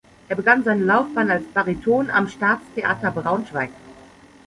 Er 0.29 0.35
begann 0.35 0.63
seine 0.63 0.83
Laufbahn 0.83 1.29
als 1.29 1.45
Bariton 1.53 2.09
am 2.09 2.27
Staatstheater 2.27 3.11
Braunschweig. 3.11 3.69